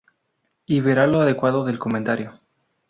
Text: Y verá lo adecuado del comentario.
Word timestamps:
Y 0.65 0.79
verá 0.81 1.05
lo 1.05 1.21
adecuado 1.21 1.63
del 1.63 1.77
comentario. 1.77 2.33